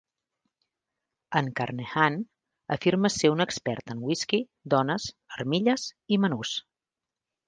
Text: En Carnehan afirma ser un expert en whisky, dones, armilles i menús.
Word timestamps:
En 1.39 1.49
Carnehan 1.59 2.15
afirma 2.75 3.11
ser 3.15 3.31
un 3.33 3.45
expert 3.45 3.93
en 3.95 4.01
whisky, 4.07 4.39
dones, 4.75 5.05
armilles 5.37 5.85
i 6.17 6.23
menús. 6.25 6.55